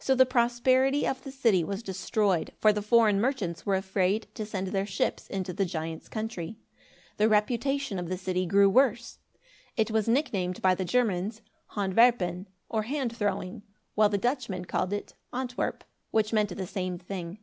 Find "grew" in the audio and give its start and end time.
8.44-8.68